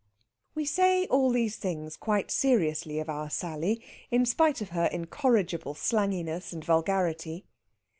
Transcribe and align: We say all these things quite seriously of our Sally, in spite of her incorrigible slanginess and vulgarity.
We 0.55 0.65
say 0.65 1.05
all 1.09 1.29
these 1.29 1.57
things 1.57 1.95
quite 1.95 2.31
seriously 2.31 2.97
of 2.97 3.07
our 3.07 3.29
Sally, 3.29 3.83
in 4.09 4.25
spite 4.25 4.59
of 4.59 4.69
her 4.69 4.85
incorrigible 4.87 5.75
slanginess 5.75 6.51
and 6.51 6.65
vulgarity. 6.65 7.45